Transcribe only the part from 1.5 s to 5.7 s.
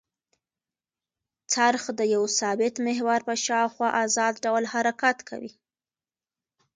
څرخ د یوه ثابت محور په شاوخوا ازاد ډول حرکت کوي.